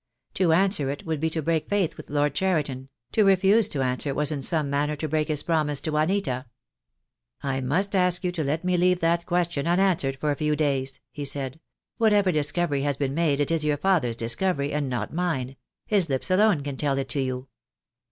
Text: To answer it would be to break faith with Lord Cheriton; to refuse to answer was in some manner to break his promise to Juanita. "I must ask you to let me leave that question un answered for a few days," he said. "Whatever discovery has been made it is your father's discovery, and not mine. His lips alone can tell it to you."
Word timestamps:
To 0.33 0.51
answer 0.51 0.89
it 0.89 1.05
would 1.05 1.19
be 1.19 1.29
to 1.29 1.43
break 1.43 1.69
faith 1.69 1.95
with 1.95 2.09
Lord 2.09 2.33
Cheriton; 2.33 2.89
to 3.11 3.23
refuse 3.23 3.69
to 3.69 3.83
answer 3.83 4.15
was 4.15 4.31
in 4.31 4.41
some 4.41 4.67
manner 4.67 4.95
to 4.95 5.07
break 5.07 5.27
his 5.27 5.43
promise 5.43 5.79
to 5.81 5.91
Juanita. 5.91 6.47
"I 7.43 7.61
must 7.61 7.93
ask 7.95 8.23
you 8.23 8.31
to 8.31 8.43
let 8.43 8.63
me 8.63 8.77
leave 8.77 8.99
that 9.01 9.27
question 9.27 9.67
un 9.67 9.79
answered 9.79 10.17
for 10.19 10.31
a 10.31 10.35
few 10.35 10.55
days," 10.55 10.99
he 11.11 11.23
said. 11.23 11.59
"Whatever 11.99 12.31
discovery 12.31 12.81
has 12.81 12.97
been 12.97 13.13
made 13.13 13.39
it 13.39 13.51
is 13.51 13.63
your 13.63 13.77
father's 13.77 14.15
discovery, 14.15 14.73
and 14.73 14.89
not 14.89 15.13
mine. 15.13 15.55
His 15.85 16.09
lips 16.09 16.31
alone 16.31 16.61
can 16.63 16.77
tell 16.77 16.97
it 16.97 17.09
to 17.09 17.21
you." 17.21 17.47